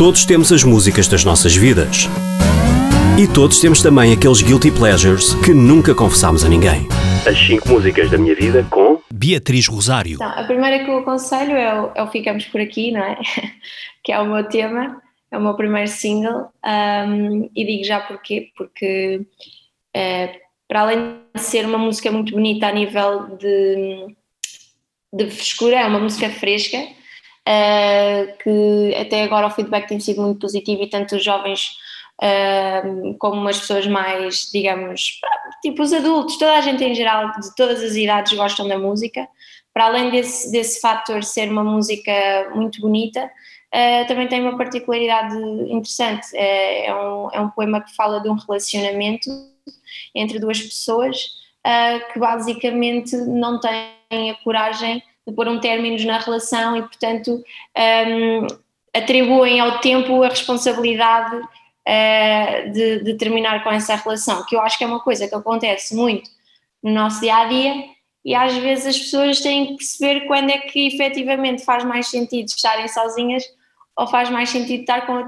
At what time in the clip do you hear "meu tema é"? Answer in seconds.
14.24-15.36